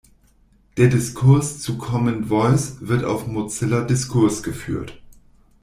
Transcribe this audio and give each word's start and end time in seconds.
Der 0.77 0.87
Diskurs 0.87 1.61
zu 1.61 1.77
Common 1.77 2.25
Voice 2.27 2.77
wird 2.79 3.03
auf 3.03 3.27
Mozilla 3.27 3.83
Discourse 3.83 4.41
geführt. 4.41 4.99